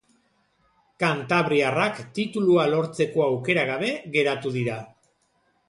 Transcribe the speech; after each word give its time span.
Kantabriarrak 1.03 2.01
titulua 2.17 2.65
lortzeko 2.73 3.25
aukera 3.29 3.69
gabe 3.73 3.95
geratu 4.19 4.57
dira. 4.59 4.83